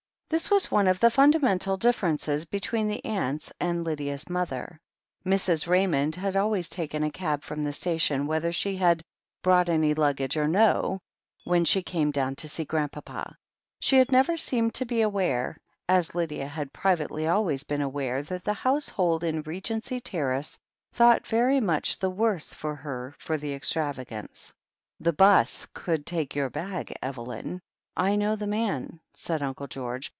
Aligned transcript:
This 0.33 0.49
was 0.49 0.71
one 0.71 0.87
of 0.87 1.01
the 1.01 1.09
fundamental 1.09 1.75
differences 1.75 2.45
between 2.45 2.87
the 2.87 3.03
aunts 3.03 3.51
and 3.59 3.83
Lydia's 3.83 4.29
mother. 4.29 4.79
Mrs. 5.25 5.67
Raymond 5.67 6.15
had 6.15 6.19
6 6.19 6.21
THE 6.21 6.21
HEEL 6.21 6.27
OF 6.29 6.31
ACHILLES 6.31 6.41
always 6.45 6.69
taken 6.69 7.03
a 7.03 7.11
cab 7.11 7.43
from 7.43 7.63
the 7.65 7.73
station, 7.73 8.27
whether 8.27 8.53
she 8.53 8.77
had 8.77 9.03
brought 9.43 9.67
any 9.67 9.93
luggage 9.93 10.37
or 10.37 10.47
no, 10.47 10.99
when 11.43 11.65
she 11.65 11.83
came 11.83 12.11
down 12.11 12.37
to 12.37 12.47
see 12.47 12.63
Grandpapa. 12.63 13.35
She 13.81 13.97
had 13.97 14.13
never 14.13 14.37
seemed 14.37 14.73
to 14.75 14.85
be 14.85 15.01
aware, 15.01 15.57
as 15.89 16.15
Lydia 16.15 16.47
had 16.47 16.71
privately 16.71 17.27
always 17.27 17.65
been 17.65 17.81
aware, 17.81 18.21
that 18.21 18.45
the 18.45 18.53
household 18.53 19.25
in 19.25 19.41
Regency 19.41 19.99
Terrace 19.99 20.57
thought 20.93 21.27
very 21.27 21.59
much 21.59 21.99
the 21.99 22.09
worse 22.09 22.53
of 22.53 22.61
her 22.77 23.13
for 23.19 23.35
the 23.35 23.53
extravagance. 23.53 24.53
"The 24.97 25.11
'bus 25.11 25.67
could 25.73 26.05
take 26.05 26.35
your 26.35 26.49
bag, 26.49 26.95
Evelyn. 27.01 27.59
I 27.97 28.15
know 28.15 28.37
the 28.37 28.47
man,'* 28.47 29.01
said 29.13 29.41
Uncle 29.43 29.67
George. 29.67 30.09